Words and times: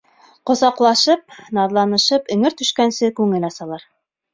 Ҡосаҡлашып, 0.49 1.37
наҙланышып, 1.59 2.27
эңер 2.39 2.59
төшкәнсе 2.65 3.15
күңел 3.23 3.51
асалар. 3.55 3.91